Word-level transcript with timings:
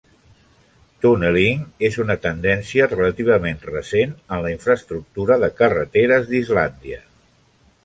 Tunneling 1.05 1.59
és 1.89 1.97
una 2.03 2.15
tendència 2.23 2.87
relativament 2.95 3.61
recent 3.69 4.17
en 4.17 4.43
la 4.47 4.55
infraestructura 4.55 5.39
de 5.47 5.53
carreteres 5.63 6.29
d'Islàndia. 6.35 7.03